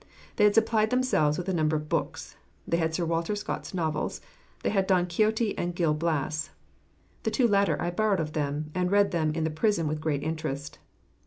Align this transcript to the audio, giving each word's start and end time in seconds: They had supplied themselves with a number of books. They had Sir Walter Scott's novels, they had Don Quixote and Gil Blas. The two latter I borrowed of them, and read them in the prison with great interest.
They 0.37 0.45
had 0.45 0.55
supplied 0.55 0.89
themselves 0.89 1.37
with 1.37 1.47
a 1.47 1.53
number 1.53 1.75
of 1.75 1.87
books. 1.87 2.35
They 2.67 2.77
had 2.77 2.91
Sir 2.95 3.05
Walter 3.05 3.35
Scott's 3.35 3.71
novels, 3.71 4.19
they 4.63 4.71
had 4.71 4.87
Don 4.87 5.05
Quixote 5.05 5.55
and 5.59 5.75
Gil 5.75 5.93
Blas. 5.93 6.49
The 7.21 7.29
two 7.29 7.47
latter 7.47 7.79
I 7.79 7.91
borrowed 7.91 8.19
of 8.19 8.33
them, 8.33 8.71
and 8.73 8.89
read 8.89 9.11
them 9.11 9.29
in 9.35 9.43
the 9.43 9.51
prison 9.51 9.87
with 9.87 10.01
great 10.01 10.23
interest. 10.23 10.79